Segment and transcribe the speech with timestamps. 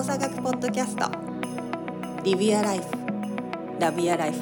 [0.00, 1.10] 動作学ポッドキャスト
[2.24, 2.84] リビアライフ
[3.78, 4.40] ラビアライフ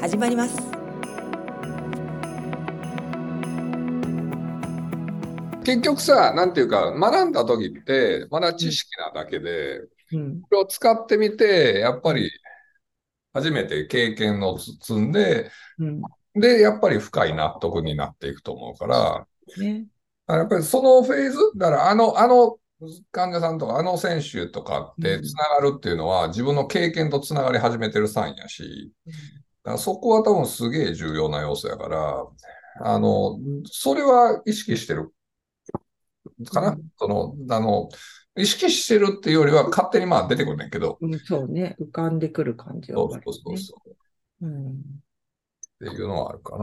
[0.00, 0.56] 始まります
[5.64, 9.80] 結局さ、なんていうか、学んだ時って、まだ知識なだけで、
[10.12, 10.40] うん。
[10.40, 12.30] これを使ってみて、やっぱり、
[13.34, 16.00] 初めて経験を積んで、うん。
[16.32, 19.26] で、やっぱり深い納得になっていくと思うから、
[19.58, 19.84] ね。
[20.26, 22.56] やっぱりそのフェーズ、だからあの、あの
[23.12, 32.26] 患者さんとか、あの選手とかってつながるっていうのは、自分の経験とつながり始めてるサインやし、だからそこは多分すげえ重要な要素やから、
[32.82, 35.12] あの、それは意識してる
[36.46, 37.88] かな、うんその、あの、
[38.36, 41.76] 意識してるっていうよりは勝手にまあ出てくるねんけど、うん、そうね。
[41.80, 43.74] 浮かんでくる感じはそうあるそうそうそ
[44.42, 44.46] う。
[44.46, 44.70] うん。
[44.70, 44.74] っ
[45.78, 46.56] ていうのはあるか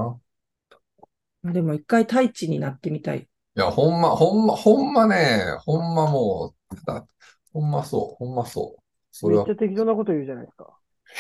[1.43, 1.51] な。
[1.51, 3.27] でも一回太一になってみたい。
[3.57, 7.07] いや、ほんま、ほんま、ほんまね、ほんまもう、だ
[7.51, 8.81] ほんまそう、ほんまそう。
[9.11, 10.77] それはめっちゃ適当なこと言うじゃないですか。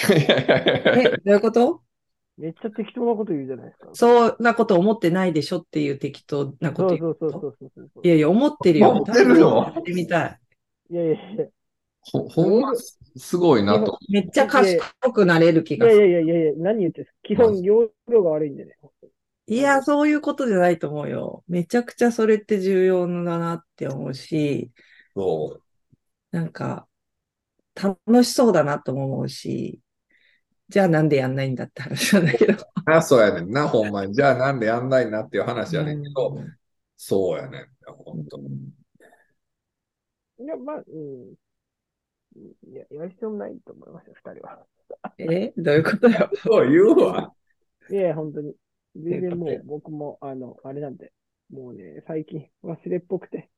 [0.09, 1.81] いやいやいやいやえ、どういうこと？
[2.37, 3.89] めっちゃ適当なこと言うじゃないですか。
[3.93, 7.17] そんなこと思ってないでしょっていう適当なこと言う。
[7.19, 8.07] そうそうそうそうそうそう。
[8.07, 8.89] いやいや、思ってるよ。
[8.91, 10.39] 思ってるよやってみたい。
[10.91, 11.45] いやいやいや。
[12.01, 13.97] ほ、ほんますごいなと。
[14.11, 14.79] めっちゃ賢
[15.11, 16.11] くなれる気いやいがする。
[16.11, 18.77] やいやいやいや、何言ってんすか基本、容量が悪いんでね。
[19.49, 21.43] いや、そういうことじゃないと思うよ。
[21.47, 24.71] めちゃくちゃそれって重要だなって思うし、
[25.15, 25.63] そう。
[26.31, 26.87] なんか、
[27.75, 29.79] 楽しそうだなとも思うし、
[30.67, 32.55] じゃあなんでやんないんだって話なんだけど。
[32.85, 34.13] あ、そうやねんな、ほんまに。
[34.13, 36.37] じゃあなんでやんないなっていう話やねんけど、
[36.97, 37.67] そうやねん。
[37.85, 38.37] ほんと。
[40.39, 41.35] いや、まあ、うん。
[42.69, 44.59] いや、やる必要もないと思いますよ、二人は。
[45.17, 45.53] え？
[45.55, 46.29] どういうことよ？
[46.35, 47.33] そう言うわ。
[47.89, 48.53] いやいや、本当に。
[49.03, 51.13] 全然もうう、僕も、あの、あれなんで、
[51.49, 53.49] もうね、最近忘れっぽくて、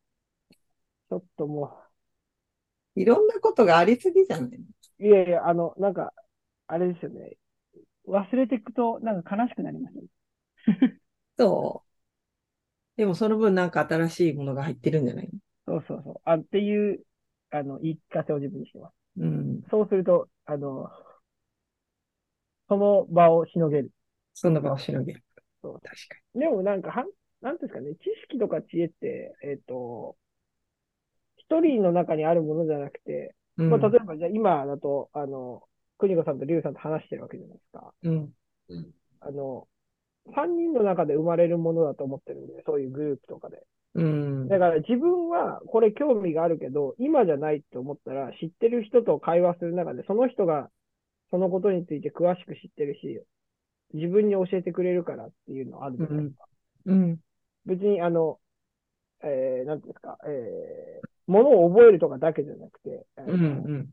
[1.10, 1.78] ちょっとも
[2.96, 4.50] いろんなことがありすぎじゃない？
[5.00, 6.14] う、いやいや、あの、なんか、
[6.68, 7.38] あれですよね。
[8.08, 10.04] 忘れていくと、なんか悲しくなりますね。
[11.38, 11.90] そう。
[12.98, 15.30] でもその分なんか新しいものが入ってるんじゃない？
[15.66, 16.22] そうそうそう。
[16.26, 17.04] あ、っていう、
[17.52, 18.94] あの、言い聞かせを自分にしてます。
[19.18, 19.62] うん。
[19.72, 20.90] そうすると、あの、
[22.70, 23.92] その場をしのげる。
[24.34, 25.24] その場をしのげる。
[25.62, 27.08] そう確かでもなんか、はん、
[27.42, 27.98] なんですかね、知
[28.28, 30.16] 識とか知恵って、えっ、と、
[31.38, 33.66] 一人の中にあるものじゃなくて、に。
[33.66, 35.64] うんまあ、例えばじゃあ今だと、あの、
[35.98, 37.94] 邦子さんと龍さんと話してるわけじゃないですか。
[38.04, 38.34] うん。
[39.20, 39.68] あの、
[40.34, 43.64] 三人の中で生まれるものだと思ってるんで、そういうグループとかで。
[43.96, 44.48] うん。
[44.48, 50.70] だから自分はこれ興味があるけど、今じゃないって思ったら、知ってる人と会話する中で、その人が
[51.32, 53.22] そのことについて詳しく知ってるし、
[53.94, 56.46] 自分に教えてくれるからっていうのあるじゃないですか。
[56.86, 57.20] うん。
[57.66, 58.40] 別にあの、
[59.24, 63.90] えー、なんていうんですか、えー、ものを覚えるとかだけじゃなくて、うん。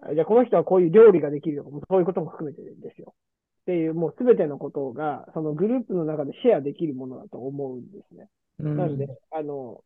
[0.00, 0.14] うん。
[0.14, 3.14] じゃあこの人はこういう料理ができるとか、そういうことも含めてですよ。
[3.62, 8.28] っていう、もうすべてのことが、そのグループの中でシェアできるものだと思うんですね。
[8.60, 8.76] うん。
[8.76, 9.82] なんで、あの、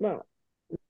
[0.00, 0.26] まあ、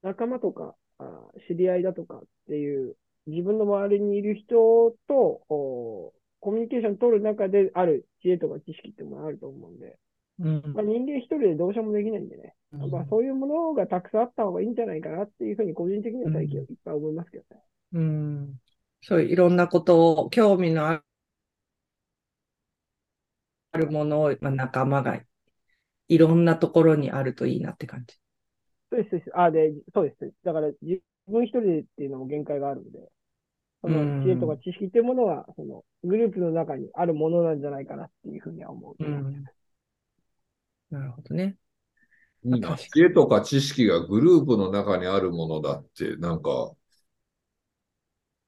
[0.02, 2.96] 仲間とか、あ知り合いだとかっていう、
[3.26, 6.12] 自分の周りにいる人と、お
[6.44, 9.97] コミュニケーション取る中である知恵とか知識ってものあると思うんで、
[10.41, 10.72] うん。
[10.75, 17.62] まあ、人間一人でどうしようもできないんでね、まあ、そういうものがたくさんあった方がいいんじゃないかなっていうふうに個人的には最近いっぱい思いますけどね。
[17.94, 18.60] うん。
[19.00, 21.03] そういういろんなことを、興味のあ
[23.72, 25.19] るものを、まあ、仲間が
[26.09, 28.16] いろんなところにあるといいなって感じ。
[28.91, 29.31] そうです、そうです。
[29.34, 30.33] あ、で、そうです。
[30.44, 32.99] だから自分一人でっていうのも限界があるので、
[33.84, 39.05] その知恵とか知識っていうものは、そのグループの中にあるものなんじゃないかなっていうふうには思う。
[39.05, 39.45] うん。
[40.91, 41.56] なるほどね。
[42.45, 42.77] いいな。
[42.78, 46.72] 知恵とか知識がグループの中にあるものだって、なんか、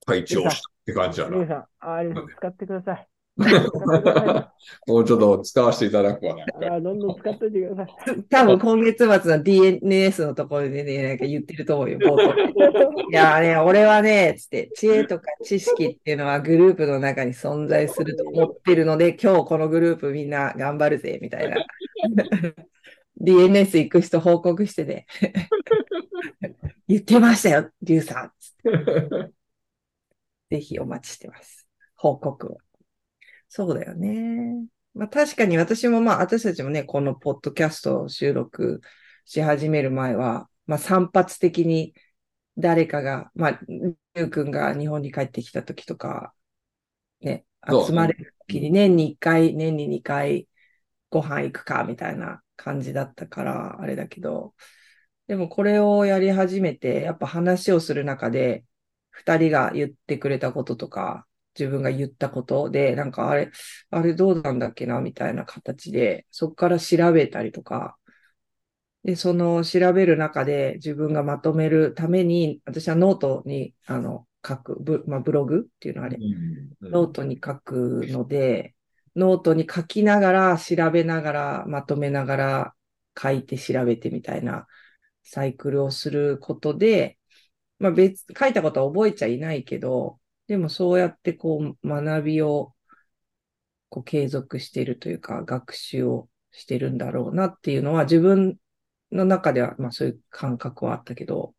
[0.06, 1.36] 配置をしたって感じやな。
[1.36, 3.08] 皆さん、ああれ使ってください。
[4.86, 6.74] もうちょっと使わせていただくわ、なんか。
[6.76, 8.22] あどんどん使っておいてください。
[8.30, 12.42] 多分今月末の DNS のところでね、なんか言ってると思うよ、冒頭で
[13.12, 21.56] いやね、俺はね、つって、知恵とか知識っていうのはグループの中に存在すると思ってるので、今日このグループみんな頑張るぜ、みたいな。
[23.20, 25.06] DNS 行く人報告してね。
[26.88, 28.32] 言ってましたよ、リュウさん。
[28.38, 29.36] つって
[30.50, 31.68] ぜひお待ちしてます。
[31.96, 32.58] 報告を。
[33.56, 34.66] そうだよね。
[34.92, 38.82] まあ確かに私もまあ私たちもね、このポッドキャストを収録
[39.24, 41.94] し始める前は、まあ散発的に
[42.58, 46.34] 誰かが、まあ、りゅうくんが日本に帰ってきた時とか、
[47.22, 50.48] ね、集まれる時に年に1回、年に2回
[51.08, 54.54] ご飯行くかみたいな感じだったから、あれだけど、
[55.28, 58.66] でもこれをやり始めて、やっぱ話をする中で、
[59.12, 61.26] 二人が言ってくれたこととか、
[61.58, 63.50] 自分が言ったことで、なんかあれ、
[63.90, 67.96] あれどうなんだっけな、みたいな形で、そこから調べたりとか、
[69.04, 76.90] で、その調べる中で自分がまとめるために、私はノートに、あの、書く、ブ,、まあ、ブログっていうのあれ、うん。
[76.90, 78.74] ノートに書くので、
[79.14, 82.74] ノートに書きながら、調べながら、まとめながら、
[83.20, 84.66] 書いて調べてみたいな
[85.22, 87.18] サイクルをすることで、
[87.78, 92.74] まあ別、書いたことは覚えちゃいないけど、でもそうやってこう学びを
[93.88, 98.58] こう継続しているというか、学習をしてるんだろうなっていうのは自分
[99.12, 101.54] の中では、まあそういう感覚はあったけど、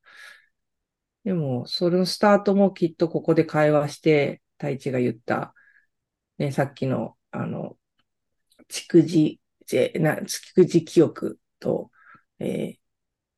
[1.23, 5.53] でも、そのスタートもきっとここで会話して、太一が言った、
[6.39, 7.77] ね、さっきの、あの、
[8.69, 9.41] 蓄字、
[9.95, 11.91] な、蓄字記憶と、
[12.39, 12.79] えー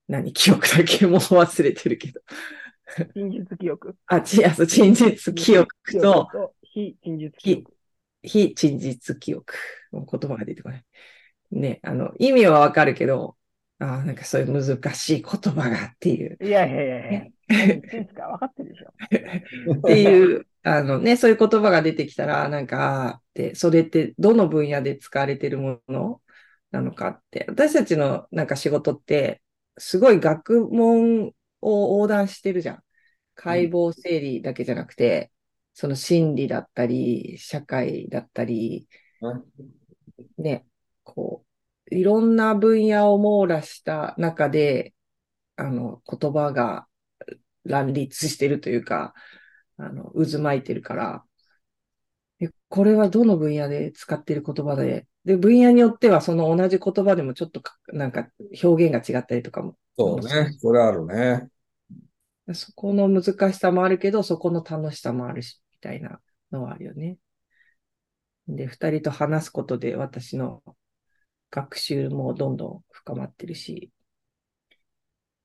[0.10, 2.22] 何記憶だけもう忘れてるけど。
[3.16, 3.96] 真実記憶。
[4.08, 7.74] あ、ち、あ、そう、真実記憶と、非真実記憶。
[8.22, 9.54] 非真実記憶。
[9.92, 10.86] もう言葉が出てこない。
[11.52, 13.36] ね、あの、意味はわかるけど、
[13.82, 16.38] あなんかそういう難しい言葉がっていう。
[16.42, 17.24] いやいやいやいや。
[17.48, 18.94] 何言ってんすか分かってるでしょ。
[19.80, 26.22] っていう、あのね、そういう言葉が出てきたら、なんか、あーって、それってどの分野で使われてるもの
[26.72, 27.46] なのかって。
[27.48, 29.42] 私たちのなんか仕事って、
[29.78, 32.84] すごい学問を横断してるじゃん。
[33.36, 35.32] 解剖整理だけじゃなくて、
[35.74, 38.88] その心理だったり、社会だったり、
[40.38, 40.66] ね、
[41.04, 41.46] こ
[41.92, 44.94] う、いろんな分野を網羅した中で、
[45.56, 46.88] あの、言葉が
[47.64, 49.14] 乱立してるというか、
[49.78, 51.26] あの、渦巻いてるから、
[52.42, 58.30] えこれはどの分野で使っている言葉で、で、分野によってはその同じ言葉でもちょっとかなんか
[58.64, 60.54] 表現が違ったりとかも、そうね。
[60.60, 61.50] それあるね。
[62.54, 66.20] そこの難しさもあるけど、そこの楽しさもあるし、みたいな
[66.52, 67.18] のはあるよね。
[68.48, 70.64] で、二人と話すことで私の
[71.52, 73.92] 学習もどんどん深まってるし、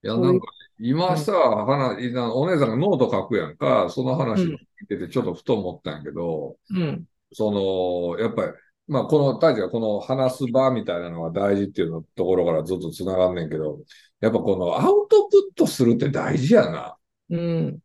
[0.02, 0.46] いや、なんか、
[0.78, 8.52] 今さ、話、なお姉さんがノート書くやんか、その話聞いててちょっとふと思ったんやけど、うん、その、やっぱり、
[8.86, 13.80] まあ、この、大地がこの話す場みたいなのが大事っていうのところからずっと繋がんねんけど、
[14.20, 16.96] やっぱこのアウトプットするって大事やな。
[17.30, 17.78] うん、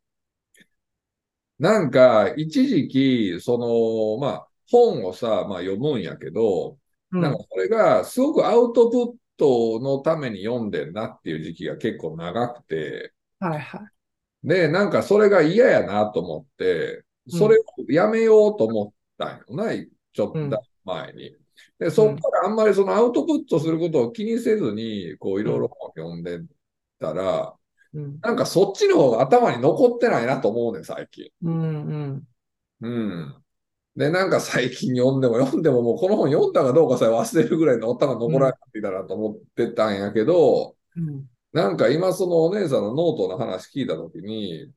[1.60, 6.78] なんか、一時期、その、まあ、本をさ、まあ読むんやけど、
[7.12, 7.22] うん。
[7.22, 14.48] なんかそれがすごくアウトプットのために読んでんなっていう時期が結構長くて、はいはい。
[14.48, 19.74] で、なんかそれが嫌やなと思って、それをやめようと思ったんよな、
[20.14, 21.36] ちょっと前に。
[21.78, 26.42] で、そっからあんまりそのアウトプットすることを気にせずに、こういろいろ読んで
[27.00, 27.56] たら、
[27.94, 31.30] うん、なんかそっちの方が頭に残ってないなと思うねん、最近。
[31.44, 32.28] うん、うん。
[32.82, 33.44] うん。
[34.00, 41.26] で、なんか最近読んでも読んでももうこの本読んだかどうかさえ忘れるぐらいの頭残らなくなってきたなと思ってたんやけど、うん。
[41.52, 44.72] なんか今そのお姉さんのノートの話聞いたときに、い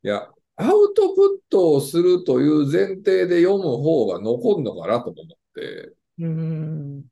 [0.00, 0.26] や、
[0.56, 7.04] アウトプットをするという前提で読む方が残るのかなと思って、うん、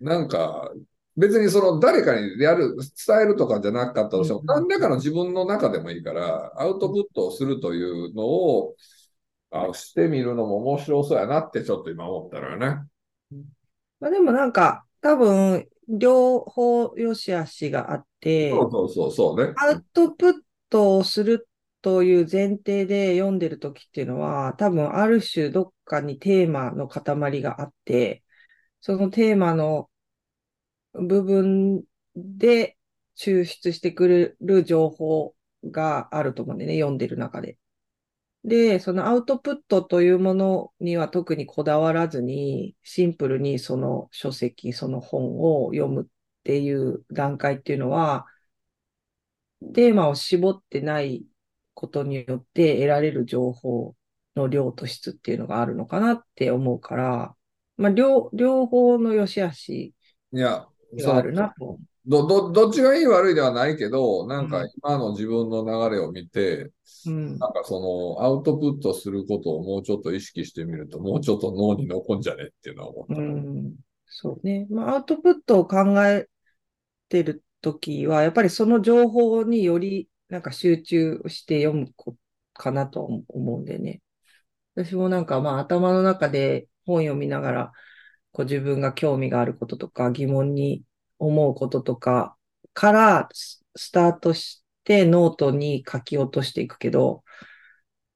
[0.00, 0.70] なんか
[1.18, 4.46] 別にその誰かにやる、伝えるとかじゃなかったとしても、うん。
[4.46, 8.74] 何らかの自分の中でもいいから、アウトプットをするというのを、
[9.50, 12.84] あしてみるのも面白そうやなってちょっと今思ったのよね。
[14.00, 19.54] まあでもなんか、多分、両方良し悪しがあって、そうそうそうそうね。
[19.56, 20.32] アウトプッ
[20.70, 21.48] トをする
[21.82, 28.22] という前提で読んでるときっていうのは、多分ある種どっかにテーマの塊があって、
[28.80, 29.90] そのテーマの
[30.94, 31.82] 部分
[32.16, 32.76] で
[33.16, 35.34] 抽出してくれる情報
[35.64, 37.58] があると思うんでね、読んでる中で。
[38.44, 46.06] で、そのアウトプットというものには特にこだわらずに、シンプルにその書籍、その本を読むっ
[46.44, 48.26] ていう段階っていうのは、
[49.72, 51.24] テーマを絞ってない
[51.72, 53.94] ことによって得られる情報
[54.36, 57.34] の量と質っていうのがあるのかなって思うから、
[57.78, 59.94] まあ、両、両方の良し悪し
[60.32, 61.78] があるなと。
[62.06, 66.70] ど、ど、どっちがいい悪いではないけど、なんかうん今の自分の流れを見て、
[67.06, 67.38] うん。
[67.38, 73.14] なんかそのアウトプットすることをもうちょっと意識してみると、もうちょっと脳に残んじゃねっていうのは思った。
[73.14, 73.74] うん。
[74.06, 74.66] そうね。
[74.70, 76.28] まあ、アウトプットを考え
[77.08, 82.16] てるときは、やっぱりその情報によりなんか集中して読むこ
[82.52, 84.02] かなと思うんでね。
[84.74, 87.72] 私もなんかまあ頭の中で本読みながら、
[88.32, 90.82] こう自分が興味があることとか疑問に
[91.18, 92.36] 思うこととか
[92.72, 97.24] からスタートしてノートに書き落としていくけど、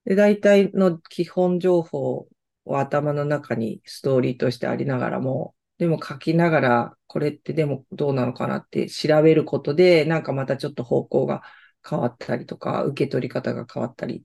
[0.04, 2.28] で、大体の基本情報
[2.64, 11.42] を頭の中にストーリーとしてありながらも、でも書きながら、これってでもどうなのかなって調べることで、なんかまたちょっと方向が
[11.88, 14.24] 変わったりとか、受け取り方が変わったり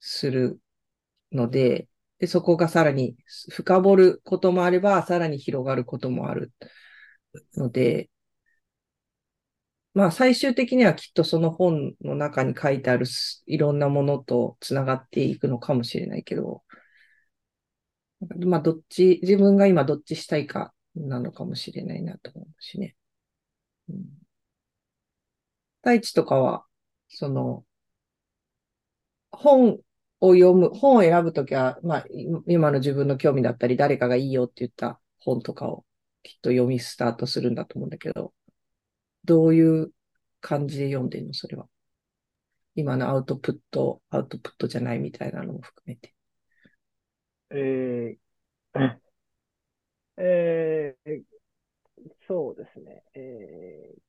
[0.00, 0.60] する
[1.32, 3.16] ので、で、そこがさらに
[3.50, 6.52] 深掘ることもあれば、さらに広がることもある。
[7.56, 8.10] ので、
[9.94, 13.06] まあ最終的にはきっとその本の中に書いてある
[13.46, 16.62] いろんなものとつながっていくのかもしれないけど、
[18.46, 22.96] まあどっち、自分が今どっちしたいかなのかもしれないなと思うしね。
[23.88, 24.04] うん、
[25.82, 26.64] 大地とかは、
[27.08, 27.64] その、
[29.30, 29.80] 本
[30.20, 32.04] を読む、本を選ぶときは、まあ、
[32.46, 35.84] 今の自分の興味だったり、誰かがいいよって言った本とかを
[36.22, 38.32] きっと読みスタートするんだと思うんだけど、
[39.24, 39.90] どういう
[40.40, 41.66] 感じで読んでんのそれは？
[42.74, 46.14] 今のアウトプット、アウトプットじゃないみたいなのも含めて。
[47.50, 48.98] えー
[50.16, 51.22] えー
[52.26, 53.02] そうですね。
[53.14, 54.02] えー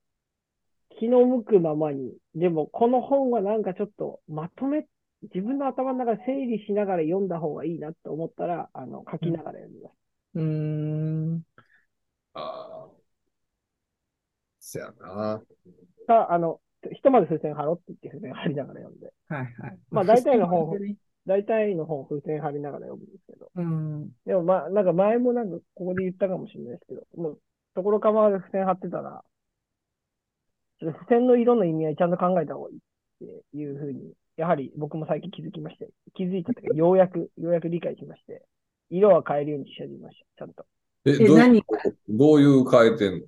[1.00, 2.14] 気の向くままに。
[2.36, 4.86] でも、この本はなんかちょっとまとめ、
[5.24, 9.94] 自分の頭の中で整理しながら読んだ方がいいなと思ったら、あの、書きながら読みます。
[10.36, 11.42] うーん。
[12.34, 13.04] ああ。
[14.60, 15.42] そやな。
[16.08, 16.60] か、あの、
[16.92, 19.80] ひとまず風船貼ろうって言って風船貼りながら読んで、はいはい。
[19.92, 20.78] まあ大体の本
[21.26, 24.10] 大体の本風船貼りながら読むんですけど、うん。
[24.26, 27.40] でもまあ、なんか前もなんかここで言ったかもしれないですけど、もう、
[27.76, 29.24] ところかまで付箋貼ってたら、
[30.80, 32.80] ちょっと付箋の色の意味合いちゃんと考えた方がいいっ
[33.52, 38.44] ていうふうに、やはり僕も最近気づきまして、気づいたというか、ようやく、ようやく理解しまして、
[38.90, 40.66] 色は変えるようにし始めました、ちゃんと。
[41.06, 41.64] え、えどういう何
[42.10, 43.28] どういう変えてんの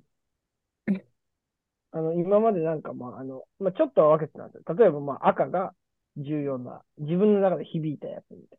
[1.92, 4.74] あの、今までなんかまあ、あの、まあちょっとは分けてたんですよ。
[4.74, 5.74] 例えばまあ赤が
[6.16, 8.58] 重要な、自分の中で響いたやつみたい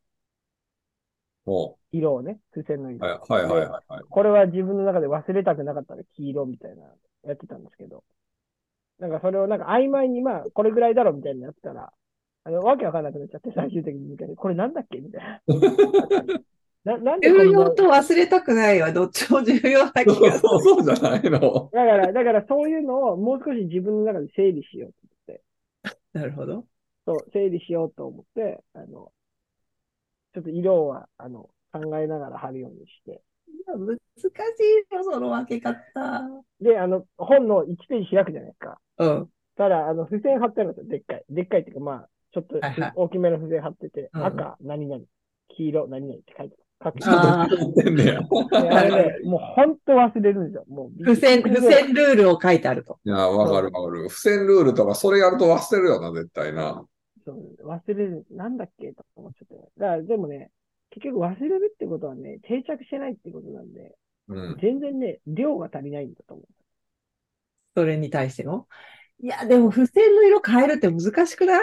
[1.46, 1.98] もな。
[1.98, 3.08] 色をね、付箋のう、色。
[3.08, 4.04] はいはいはいはいはい。
[4.10, 6.84] これは自分の中で忘れたくなかったら黄色みたいな
[7.26, 8.04] やってたんですけど、
[9.00, 11.92] なんかそれをなんか曖昧にまあこれぐらいだろみたいになってたら、
[12.44, 15.42] あの、わけわかんなくなっちゃって最終的に見てこれなんだっけみたいな。
[16.84, 18.92] ななんで重要と忘れたくないわ。
[18.92, 20.32] どっちも重要な気がする。
[20.40, 21.70] そうそうじゃないの。
[21.74, 25.42] だから、だからそういうのをもう少し自分の中で整理しようと思って、
[26.14, 26.66] なるほど。
[27.06, 29.12] そう、整理しようと思って、あの、
[30.34, 33.22] ちょっと色は、あの、考えながら貼るようにして、
[33.68, 34.00] 難し
[34.92, 35.80] いよ、その分け方。
[36.62, 38.80] で、あの、本の1ページ開くじゃないですか。
[38.98, 39.30] うん。
[39.58, 41.24] ただ、あの、付箋貼ってあるんですよ、でっかい。
[41.30, 45.04] でっかいっていうか、まあ、ちょっとはいはい大きめの付箋貼ってて、うん赤、何々、
[45.50, 46.67] 黄色、何々って書いてある。
[46.80, 48.18] ちょっとあれね、
[49.26, 50.66] もう本当忘れるんですよ。
[50.70, 53.00] もう、付箋、付箋ルールを書いてあると。
[53.04, 54.08] いや、わかるわかる。
[54.10, 56.86] 付箋ルールとか、それやると忘れるよな、絶対な。
[57.26, 58.26] そう忘れる。
[58.32, 59.56] なんだっけと思っちゃって。
[59.80, 60.52] だから、でもね、
[60.92, 63.96] 結局忘れるってことはね、定着してないってことなんで、
[64.30, 64.58] うん。
[64.62, 66.46] 全然ね、量が足りないんだと思う。
[67.76, 68.68] それに対しての。
[69.20, 71.62] いや、でも付箋の色変えるって難しくないい？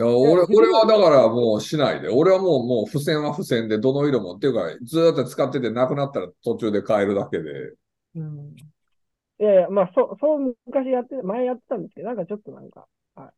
[0.00, 2.08] や、俺、俺はだからもうしないで。
[2.08, 4.36] 俺はもう、もう付箋は付箋で、どの色も。
[4.36, 7.74] っていうか、ずーっと使っててなくなったら途中で変えるだけで。
[8.16, 8.56] うん。
[9.40, 13.32] いやいや、まあ、そう、そう昔やって、前やってたんですけど、なんかちょっとなんか、は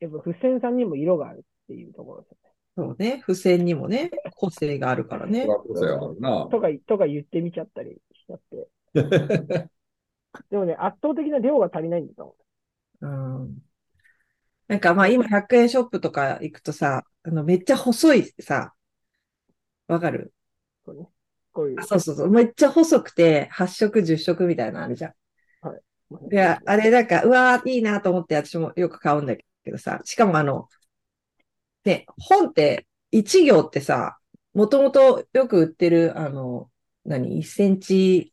[0.00, 0.04] い。
[0.04, 2.46] やっぱ付箋さんにも色があるっていうところですよね。
[2.76, 3.18] そうね。
[3.20, 5.48] 付箋にもね、個性があるからねそ。
[5.48, 6.48] らこそやからな。
[6.50, 8.68] とか、とか言ってみちゃったりしちゃって。
[10.50, 12.34] でもね、圧倒的な量が足りないんだと思
[13.00, 13.06] う
[13.44, 13.65] ん。
[14.68, 18.74] なんかまあ今100円ショップとか行くとさ、あのめっちゃ細いさ、
[19.88, 20.32] わかる？
[20.86, 20.90] う。
[20.90, 21.08] そうね。
[21.52, 21.84] こういうあ。
[21.84, 22.30] そうそうそう。
[22.30, 25.12] めっちゃ細くて8色10色みたいなのあるじゃん。
[26.32, 30.68] いや、あれなんか、うわー、いいなと思って私もよく買うんだけどさ、しかもあの、
[31.84, 34.18] ね、本って1行ってさ、
[34.54, 36.70] もともとよく売ってる、あの、
[37.04, 38.32] 何、1センチ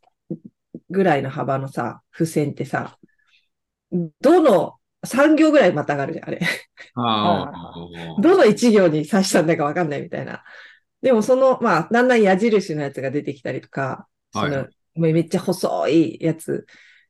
[0.89, 2.97] ぐらいの幅のさ、付箋ってさ、
[4.21, 6.39] どの3行ぐらいまたがるじゃん、あれ。
[6.95, 8.21] ああ。
[8.21, 10.43] どの1行に刺したんだかわかんないみたいな。
[11.01, 16.65] でもその、まあ、だんだん矢印のやつが出てきたりとか、そはいの、めっちゃ細いやつ、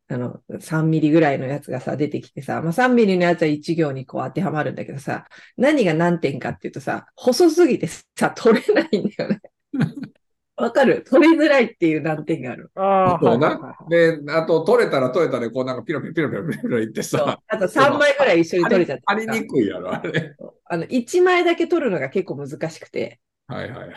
[0.07, 5.25] あの、3ミリぐらいのやつがさ、出てきてさ、まあ3ミリのやつは1行にこう当てはまるんだけどさ、
[5.57, 9.41] 何が何点かっていうとさ、細すぎてさ、取れないんだよね。
[10.55, 11.03] わかる。
[11.03, 12.71] 取りづらいっていう難点がある。
[12.75, 13.59] ああ、そうはいはいはい。
[13.59, 13.75] なは。
[13.87, 13.89] い。
[13.89, 20.35] で、あと、取れたら取れたで、こうなんかピロピロピロピロピロピロいってさ、あと3枚ぐらい一緒に取れちゃってありにくいやろ、あれ。
[20.65, 23.93] あの、1枚だけ取るのが結構難しくて、はいはい。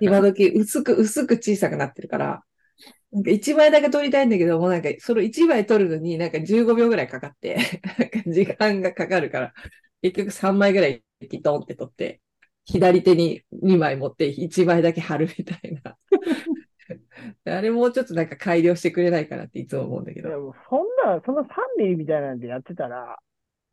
[0.00, 2.42] 今時薄く、薄く小さくなってるから、
[3.12, 7.56] なんか1枚だけ撮りたいんだけど、もうなんかその1枚撮るのになんか15秒ぐらいかかって、
[7.98, 9.54] なんか時間がかかるから、
[10.02, 12.20] 結局3枚ぐらいピトンって撮って、
[12.66, 15.96] 左手に2枚持って1枚だけ貼るみたいな。
[17.56, 20.28] あれもうちょっとなんか改良してくれないかなっていつも思うんだけど。
[20.68, 21.46] そんな、その3
[21.78, 23.18] ミリみたいなんでやってたら、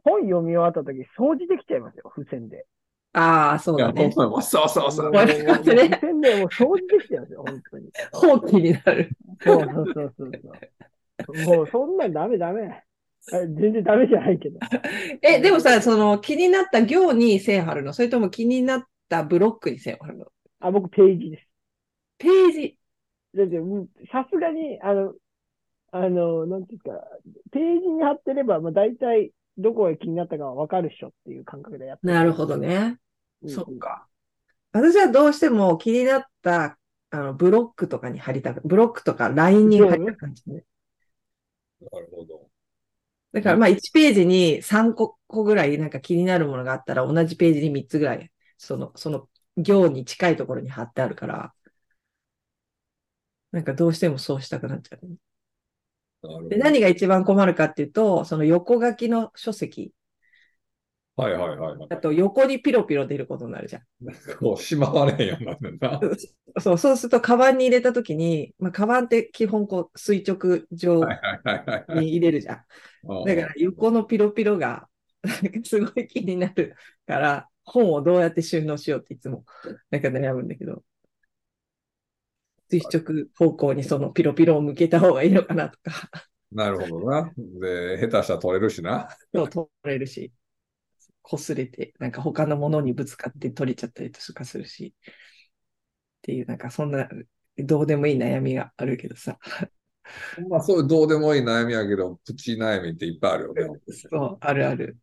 [0.04, 2.66] 本読み終わった時掃除できちゃいますよ、付箋で。
[3.14, 4.12] ああ、そうだね。
[4.12, 5.12] そうそうそうそう。
[5.12, 7.92] わかりますね付箋でもう掃除できちゃいますよ、本当に。
[8.12, 9.10] 放棄になる。
[9.42, 10.32] そうそうそうそう
[11.26, 11.58] そう。
[11.58, 12.84] もうそんなんダメダメ。
[13.32, 14.60] あ全然ダメじゃないけど。
[15.22, 17.94] え、でもさ、その気になった行に線貼るの？
[17.94, 20.26] それとも気になったブロックに線を貼るの？
[20.60, 21.48] あ、僕ページです。
[22.18, 22.78] ページ。
[23.36, 23.58] だって、
[24.12, 25.14] さすがに、あの、
[25.92, 26.92] あの、なんていうか、
[27.52, 32.98] ページに貼ってれば、まあ大体、どこが気になったかはわかるっしょっていう感覚でやってなるほどね。
[33.44, 34.08] うんそっか。
[34.72, 36.80] 私はどうしても気になった
[37.12, 40.64] あのブロックとかに貼りたく、ブロックとかラインに貼りたく感じね。
[41.92, 42.50] なるほど。
[43.34, 51.54] だからまあ1ページに3個個ぐらいなんか気になるものがあったら同じページに3つぐらい、その、その行に近いところに貼ってあるから、
[53.52, 55.16] なんかどうしてもそうしたくなっちゃうね。
[56.50, 59.94] で、何が一番困るかっていうと、その横書きの書籍
[61.16, 61.90] はいはいはいはい。
[61.90, 63.82] だと横にピロピロ出ることになるじゃん。
[64.40, 66.00] こう、しまわれへんようになるんだな。
[66.60, 71.02] そう、そうすると、カバンに入れたときに、まあ、カバンって基本こう垂直上。
[71.96, 72.58] に入れるじゃん。
[73.26, 74.88] だから横のピロピロが
[75.64, 79.46] すごい気になるから、本をどうやって収納しようっていつも
[79.90, 80.84] なんか悩むんだけど、
[82.70, 86.10] 垂直方向にそのピロピロを向けた方がいいのかなとか、
[86.52, 87.32] なるほどな。
[87.38, 89.10] で、下手したら取れるしな。
[89.34, 90.32] そう取れるし、
[91.24, 95.04] 擦れて、なんか他のものにぶつかって取れちゃったりとかするし、っ
[96.22, 97.08] ていう、なんかそんな、
[97.58, 99.38] どうでもいい悩みがあるけどさ。
[100.50, 103.80] まあ、そういうどうでもいい悩みやけど、プチ悩みっていっぱいあるよね。
[104.10, 104.98] そう、あるある。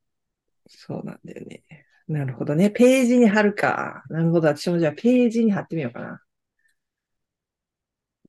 [0.68, 1.64] そうなんだよね。
[2.06, 2.70] なるほどね。
[2.70, 4.02] ページに貼るか。
[4.08, 4.48] なるほど。
[4.48, 6.22] 私もじゃあページに貼ってみようかな。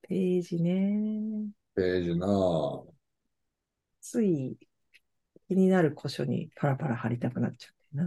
[0.04, 1.48] ページね。
[1.76, 2.84] ページなぁ。
[4.02, 4.58] つい
[5.48, 8.04] 気になる箇所にパラパラ貼りたくなっちゃうな。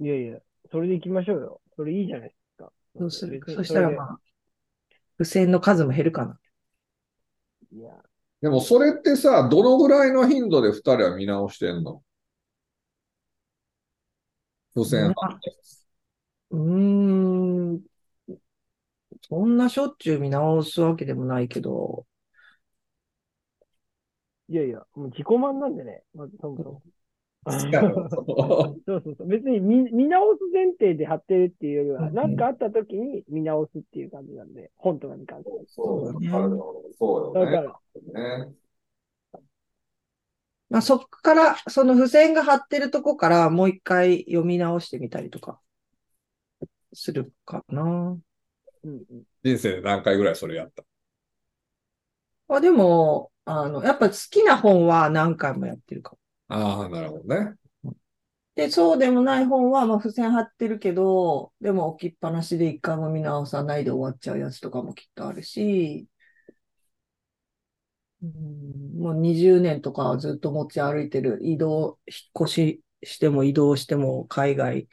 [0.00, 0.38] いやいや、
[0.70, 1.60] それで行きましょうよ。
[1.76, 2.72] それいいじゃないですか。
[2.94, 4.18] どうするそしたらまあ、
[5.18, 6.38] 付箋の数も減るかな。
[7.72, 7.90] いや、
[8.40, 12.02] でもそれってさ、どのぐらいの頻度で二人は見直してんの？
[14.74, 15.14] 付箋。
[16.50, 17.80] うーん。
[19.28, 22.06] そんなしょっちゅう見直すわけでもないけど、
[24.48, 26.82] いやいや、もう自己満なんでね、まずそもそも。
[27.44, 27.60] そう
[28.86, 29.26] そうそうそう。
[29.28, 35.56] 別に見見直す前提で貼ってるっていうよりは、うんなんかあった時に見直すっていう感じなんで、本とかに関しては。
[35.68, 36.28] そうね
[36.98, 37.62] そうよだかね。
[38.14, 38.54] ら、ね
[40.70, 45.60] まあ、そっから、その付箋が貼ってるとこからもう一回読み直してみたりとか
[46.92, 48.18] するかな。
[48.84, 49.24] うんうん。
[49.44, 50.82] 人生で何回ぐらいそれやった？
[52.48, 56.18] あ、でも、あの、やっぱ好きな本は何回もやってるかも。
[56.52, 57.56] ああ、なるほどね。
[58.54, 66.06] で、そうでもない本は、まあ、付箋貼ってるけど、でも置きっぱなしで一回も見直さないで終わっちゃうやつとかもきっとあるし、
[68.22, 74.88] うん、もう20年とかずっと持ち歩いてる、移動、引っ越ししても移動しても海外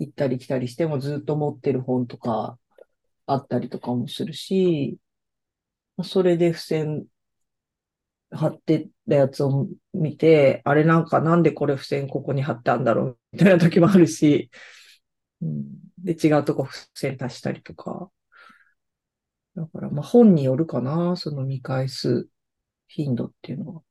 [0.00, 2.58] 行ったり来たりしてもずっと持ってる本とか
[3.26, 4.98] あったりとかもするし、
[6.04, 7.06] それで付箋
[8.34, 13.18] 貼ってたやつを見て、あれなんかなんでこれ付箋ここに貼ったんだろう？
[13.32, 14.50] みたいな時もあるし、
[15.42, 15.64] うん、
[15.98, 18.10] で、違うとこ付箋足したりとか。
[19.56, 22.28] だから、まあ本によるかな、その見返す
[22.88, 23.82] 頻度っていうのは。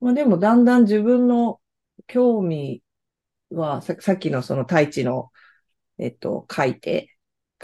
[0.00, 1.60] まあでもだんだん自分の
[2.06, 2.82] 興味
[3.50, 5.32] は、ささっきのその太一の、
[5.98, 7.16] えっと、書いて、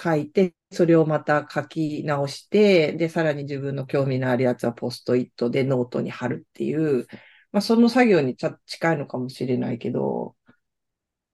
[0.02, 7.06] 書いて、それをまた書き直して、で、さらに自分の興味のあるやつはポストイットでノートに貼るっていう、
[7.52, 10.36] まあその作業にち近いのかもしれないけど、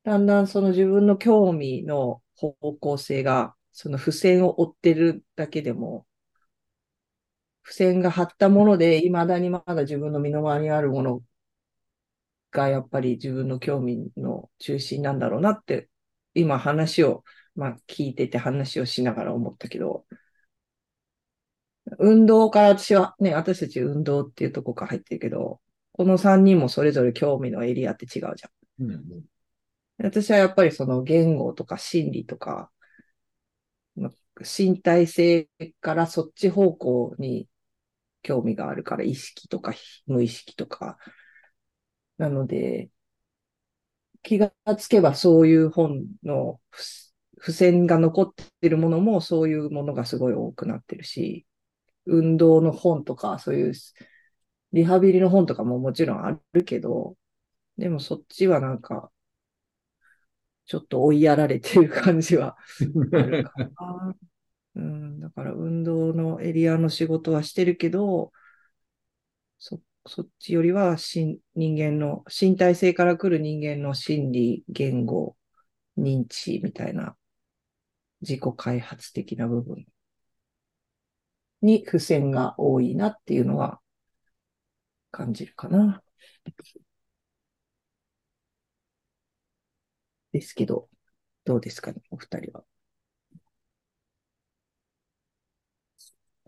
[0.05, 6.07] だんだんその自分の興味の方向性が、その付箋を追ってるだけでも、
[7.64, 11.22] 付箋が貼ったもので、未だにまだ自分の身の回りにあるもの
[12.51, 15.88] がやっぱり自分の興味の中心なんだろうなって、
[16.35, 17.25] 今話を、
[17.57, 20.07] まあ聞いてて話をしながら思ったけど、
[21.99, 25.61] 運動から私はね、私たち運動っていうとこから入ってるけど、
[25.92, 28.49] この3人もそれぞれ興味のエリアって違うじゃ
[28.83, 28.85] ん。
[28.85, 29.25] うんうん
[29.99, 32.71] 私はやっぱりその言語とか心理とか、
[33.97, 35.49] ま身体性
[35.81, 37.49] からそっち方向に
[38.23, 39.75] 興味があるから、意識とか
[40.07, 40.99] 無意識とか。
[42.19, 42.90] なので、
[44.23, 46.61] 気がつけばそういう本の
[47.38, 51.46] 付箋が残ってるものもそういうものがすごい多くなってるし、
[52.07, 53.72] 運動の本とか、そういう
[54.72, 57.16] リハビリの本とかももちろんあるけど、
[57.79, 59.11] でもそっちはなんか、
[60.66, 62.57] ちょっと追いやられてる感じは
[63.12, 64.16] あるかな。
[64.75, 68.33] うん、だから運動のエリアの仕事はしてるけど、
[69.59, 75.37] そ、そっちよりはし人間の、身体性から来る人間の心理、言語、
[75.96, 77.16] 認知みたいな
[78.20, 79.87] 自己開発的な部分
[81.62, 83.81] に付箋が多いなっていうのは
[85.11, 86.02] 感じるかな。
[90.33, 90.88] ですけど、
[91.44, 91.92] どうですか？
[91.92, 92.64] ね、お二人は。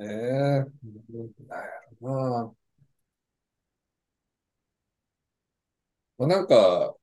[0.01, 1.67] ええー、なんや
[2.01, 2.57] ろ
[6.19, 6.27] な。
[6.27, 6.97] なんか、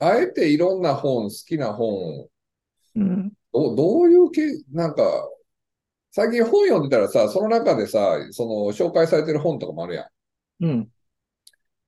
[0.00, 2.28] あえていろんな本、好きな本、
[2.96, 5.02] うん、どどういうけ、なんか、
[6.10, 10.02] 最近本読んでたらさ、その中でさ、その紹介されてる本とかもあるや
[10.60, 10.64] ん。
[10.64, 10.88] うん。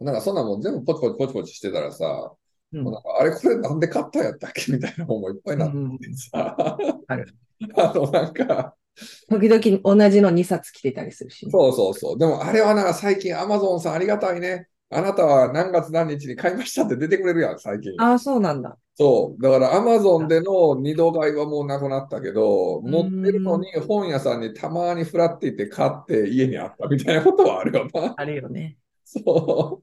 [0.00, 2.32] なんかそんなもん全部ポチポチポチポチしてたらさ、
[2.72, 4.70] うん、なんかあれこれなんで買ったんやったっけ？
[4.72, 5.76] みたいな本もいっぱいなって
[6.14, 7.34] さ、うん、 ある。
[7.76, 8.74] あのなんか、
[9.28, 12.18] 時々同じの2冊来てたりするし、ね、そうそうそう。
[12.18, 14.68] でもあれはなんか最近アマゾンさんありがたいね。
[14.90, 17.92] あなたは何月何日に買いましたって出てくれるやん、最近。
[17.98, 18.76] ああ、そうなんだ。
[18.96, 19.42] そう。
[19.42, 28.14] だからアマゾンでの二度買いはもうなくなったけど、持ってるのに本屋さんにたまにフラって行って買って家にあったみたいなことはあるよな。
[28.16, 28.76] あるよね。
[29.04, 29.82] そ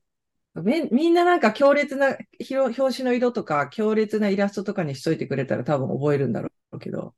[0.55, 0.61] う。
[0.63, 2.17] みみんななんか強烈な
[2.49, 7.13] 表紙の色とか強烈なイラストとかにしといてくれたら多分覚えるんだろうけど、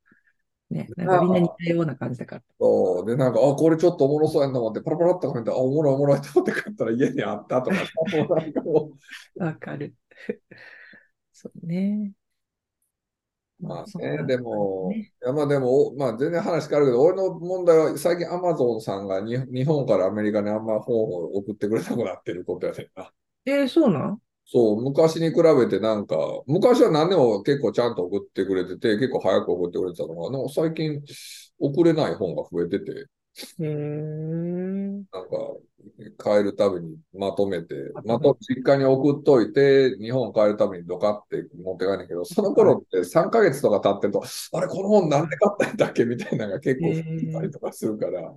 [0.70, 2.42] ね、なんかみんな似たような感じだから。
[2.58, 3.06] そう。
[3.06, 7.76] で、なんか、あ、これちょっとおもろそうやんと思って、パラパラっとコメント、あ、おもろいおもろいと思って買ったら家にあったとか、
[9.36, 9.94] わかる。
[11.44, 12.12] そうね。
[13.60, 23.12] まあね、でも、いやまあでも、まあ全然話変わるけど、俺の問題は最近アマゾンさんがに日本からアメリカにあんま本を送ってくれなくなってることやねんな。
[23.46, 24.18] えー、そうなん？
[24.46, 31.02] そう、昔に比べてなんか、昔は何でも結構ちゃんと送ってくれてて、結構早く送ってくれてたのが、なんか最近
[31.58, 33.06] 送れない本が増えてて、
[33.58, 33.64] へ
[35.12, 35.36] なんか
[36.18, 46.04] 帰るたびにまとめて、また実家に送っといて、日本帰るたびにドカって持って帰るんだけど、その頃って3ヶ月とか経ってると、あれ、この本なんで買ったんだっけ？
[46.04, 48.34] みたいなのが結構増えたりとかするから。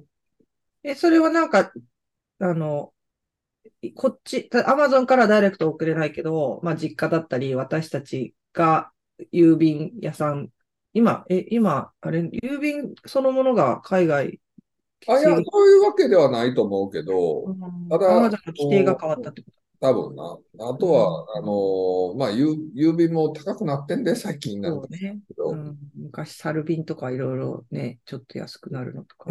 [0.84, 1.72] え、それはなんか、
[2.40, 2.94] あの、
[3.96, 8.92] こっち、アマゾンからダイレクト送れないけど、まあ実家だったり、私たちが
[9.34, 10.50] 郵便屋さん、
[10.94, 14.40] 今、え、今、あれ、郵便そのものが海外、
[15.08, 20.38] あ、いや、そういうわけではないと思うけど、うん、ただ、アマゾンの規定が変わったってこと多分な。
[20.60, 25.78] あとは、うん、あのまあ郵、郵便も高くなってんで、最近なんかね、うん。
[25.96, 29.30] 昔、サル便とかいろいろね、ちょっと安くなるのとか。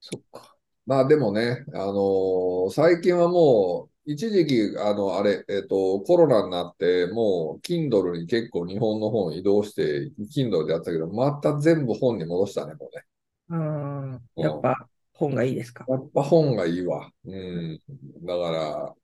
[0.00, 0.56] そっか。
[0.86, 13.04] まあでもね、あのー、最近はもう、一時期、あの、あれ、えっ、と、コロナになって、もう、Kindle に結構日本の本移動して、Kindle でやったけど、また全部本に戻したね、もうね。
[13.48, 15.84] うん、やっぱ本がいいですか？
[15.88, 17.10] やっぱ本がいいわ。
[17.24, 17.80] うん。
[18.22, 18.94] だから、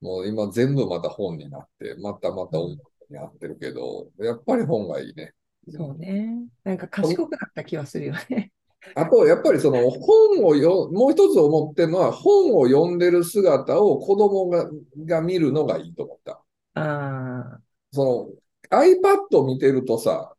[0.00, 5.32] もう今全部また本になって、またまた音楽になってるけど、やっぱり本がいいね。
[5.68, 6.46] そうね。
[6.64, 8.50] なんか賢くなった気はするよね。
[8.96, 14.68] あと、やっぱりその本をよ、もう一つ思ってるのは、本を読んでる姿を子供が
[15.06, 16.42] が見るのがいいと思った。
[16.74, 17.60] あ
[17.92, 18.34] そ
[18.72, 20.34] の iPad を見てるとさ、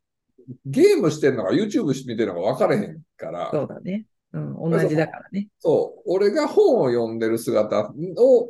[0.65, 3.49] ゲームしてるのか YouTube 見てるのか分からへんから。
[3.51, 4.06] そうだね。
[4.34, 5.47] うん、同じだからね。
[5.60, 6.01] そう。
[6.08, 8.49] 俺が本を読んでる姿を、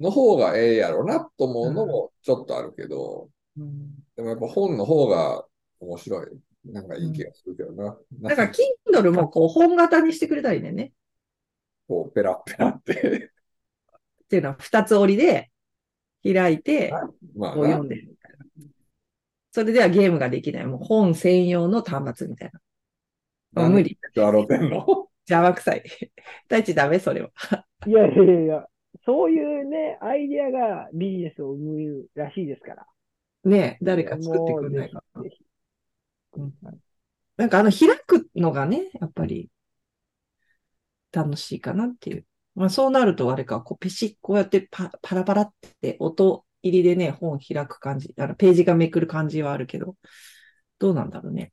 [0.00, 5.44] の方がええやろなと思うのもちょっとあるけど、うん、でもやっぱ本の方が
[5.80, 6.26] 面白い。
[6.64, 7.96] なんかいい気がするけどな。
[8.20, 8.52] だから、
[8.92, 10.92] Kindle もこう本型にしてくれたりね。
[11.86, 13.30] こう、ペラペラって。
[14.24, 15.50] っていうのは、二つ折りで
[16.22, 18.17] 開いて、こう読んでる。
[19.50, 20.66] それではゲームができない。
[20.66, 22.50] もう本専用の端末みたい
[23.54, 23.62] な。
[23.62, 23.98] もう無理。
[24.14, 25.82] 笑ってんの邪魔くさい。
[26.48, 26.98] 大地ダメ？
[26.98, 27.30] それは。
[27.86, 28.66] いやいやいや、
[29.04, 32.86] そういうね、アイディアがビジネスを生むらしいですから。
[33.44, 35.44] ね誰か作ってくんないかぜひ
[36.36, 36.52] うん、
[37.36, 39.48] なんかあの開くのがね、やっぱり
[41.10, 42.26] 楽しいかなっていう。
[42.54, 49.96] まあそうなるとあれか、こうペシッ、こうやってパパラパラって音入りでね、本開く感じ、あのページがめくる感じはあるけど、
[50.78, 51.52] どうなんだろうね。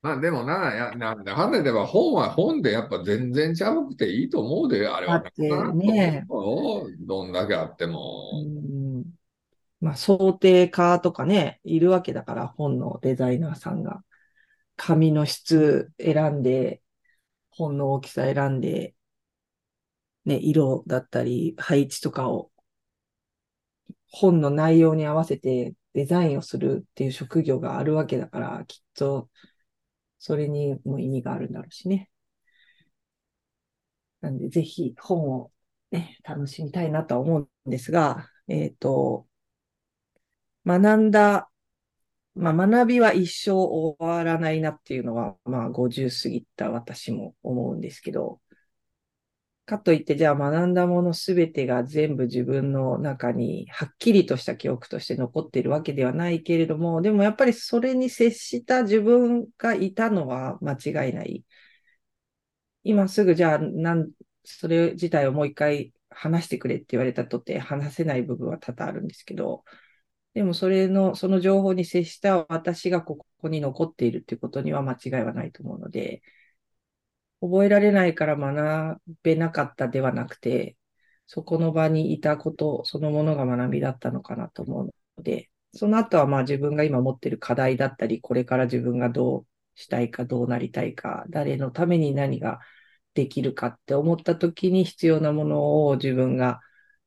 [0.00, 5.20] まあでもな、やなんだかんだでは本は本でやっぱ全然ちゃうくていいと思うで、あれは。
[5.20, 5.42] だって
[5.74, 8.30] ねどんだけあっても。
[8.34, 9.04] うん
[9.80, 14.02] まあ、想定家とかね、いるわけだから、本のデザイナーさんが。
[14.76, 16.80] 紙の質選んで、
[17.50, 18.94] 本の大きさ選んで、
[20.24, 22.50] ね、色だったり、配置とかを、
[24.10, 29.30] 本の内容に合わせてデザインをするっていう職業があるわけだから、きっと、
[30.18, 32.10] それにも意味があるんだろうしね。
[34.20, 35.52] なんで、ぜひ本を
[35.90, 39.26] ね、楽しみたいなとは思うんですが、えっと、
[40.66, 41.50] 学んだ、
[42.34, 48.40] まあ、学びは一生終わらないなっていうのは、まあ、50過ぎた私も思うんですけど、
[49.68, 60.72] かといって、じゃあ学んだものすべてが全部自分の中にはっきりとした記憶として残っているわけではないけれども、でもやっぱりそれに接した自分がいたのは間
[61.06, 61.44] 違いない。
[62.82, 64.10] 今すぐじゃあ、なん、
[64.44, 69.64] それ自体をもう一回話してくれって言われたとて話せない部分は多々あるんですけど、
[70.34, 76.22] でもそれの、その情報に接した私がここに残っているっていうことには間違いはないと思うので、
[77.40, 80.76] 覚えられないから学べなかったではなくて、
[81.26, 92.60] そこの場にいたことそのものが学びだったのかなと思うので、その後はまあ自分が今持っている課題だったり、これから自分がどうしたいか、どうなりたいか、誰のために何が
[93.14, 96.60] できるかって思った時に必要なものを自分が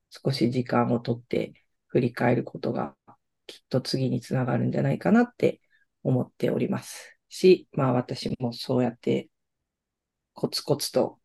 [0.09, 1.53] 少し時間をとって
[1.87, 2.95] 振り返ることが
[3.47, 5.61] きっと次につながるんじゃないかなって
[6.03, 7.17] 思っております。
[7.29, 9.29] し、まあ私もそうやって
[10.33, 11.19] コツコツと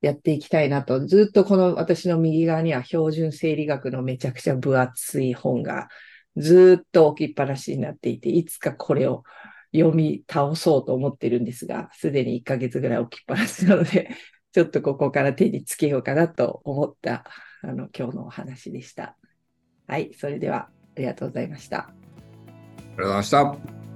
[0.00, 5.88] やっていきたいなと、ずっとこの私の右側には標準生理学のめちゃくちゃ分厚い本が
[6.36, 9.22] ずっと置きっぱなしになっていて、いつかこれを
[9.72, 14.10] 読み倒そうと思ってるんですが、すでに1ヶ月ぐらい置きっぱなしなので、
[14.52, 17.24] ちょっとここから手につけようかなと思った
[17.62, 19.16] あの今日のお話でした。
[19.86, 21.78] はい、それではありがとうございました。
[21.78, 21.92] あ
[22.82, 23.40] りがとうございました。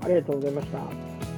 [0.00, 1.35] ありがとうございました。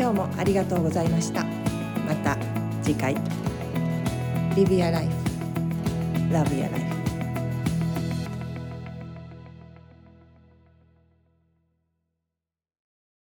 [0.00, 2.34] 今日もありがとうございましたまた
[2.82, 3.14] 次回
[4.56, 5.12] Live your life
[6.32, 6.99] Love your life